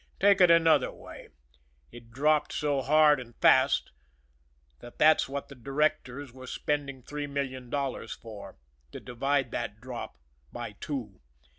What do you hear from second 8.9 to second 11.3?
to divide that drop by two!